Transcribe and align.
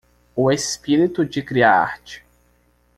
O 0.35 0.51
espírito 0.51 1.23
de 1.23 1.43
criar 1.43 1.79
arte 1.79 2.25